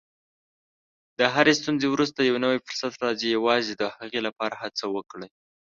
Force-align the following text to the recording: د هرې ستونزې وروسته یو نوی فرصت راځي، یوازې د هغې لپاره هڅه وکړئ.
د 1.19 1.21
هرې 1.33 1.53
ستونزې 1.61 1.87
وروسته 1.89 2.19
یو 2.21 2.37
نوی 2.45 2.57
فرصت 2.65 2.93
راځي، 3.03 3.27
یوازې 3.37 3.73
د 3.77 3.83
هغې 3.97 4.19
لپاره 4.27 4.55
هڅه 4.63 4.85
وکړئ. 4.95 5.29